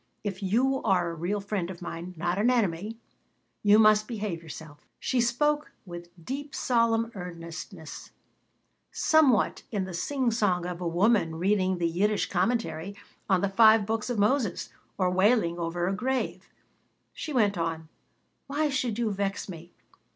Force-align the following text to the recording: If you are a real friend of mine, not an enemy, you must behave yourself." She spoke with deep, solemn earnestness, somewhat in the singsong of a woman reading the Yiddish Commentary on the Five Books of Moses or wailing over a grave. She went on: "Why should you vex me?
If 0.23 0.41
you 0.41 0.81
are 0.81 1.11
a 1.11 1.13
real 1.13 1.39
friend 1.39 1.69
of 1.69 1.79
mine, 1.79 2.15
not 2.17 2.39
an 2.39 2.49
enemy, 2.49 2.97
you 3.61 3.77
must 3.77 4.07
behave 4.07 4.41
yourself." 4.41 4.87
She 4.99 5.21
spoke 5.21 5.73
with 5.85 6.09
deep, 6.25 6.55
solemn 6.55 7.11
earnestness, 7.13 8.09
somewhat 8.91 9.61
in 9.71 9.83
the 9.83 9.91
singsong 9.93 10.65
of 10.65 10.81
a 10.81 10.87
woman 10.87 11.35
reading 11.35 11.77
the 11.77 11.87
Yiddish 11.87 12.29
Commentary 12.31 12.95
on 13.29 13.41
the 13.41 13.47
Five 13.49 13.85
Books 13.85 14.09
of 14.09 14.17
Moses 14.17 14.69
or 14.97 15.11
wailing 15.11 15.59
over 15.59 15.87
a 15.87 15.93
grave. 15.93 16.49
She 17.13 17.31
went 17.31 17.55
on: 17.55 17.87
"Why 18.47 18.69
should 18.69 18.97
you 18.97 19.11
vex 19.11 19.47
me? 19.47 19.71